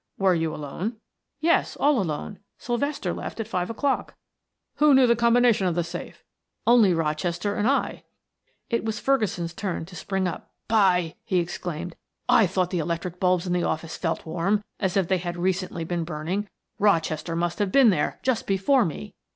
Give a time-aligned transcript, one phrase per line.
[0.17, 0.95] "Were you alone?"
[1.41, 2.39] "Yes, all alone.
[2.57, 4.15] Sylvester left at five o'clock"
[4.77, 6.23] "Who knew the combination of the safe?"
[6.65, 8.01] "Only Rochester and I."
[8.67, 11.95] It was Ferguson's turn to spring up "By!" he exclaimed.
[12.27, 15.83] "I thought the electric bulbs in the office felt warm, as if they had recently
[15.83, 16.47] been burning
[16.79, 19.13] Rochester must have been there just before me."